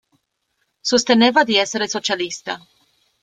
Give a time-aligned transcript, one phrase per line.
[0.81, 2.59] Sosteneva di essere socialista.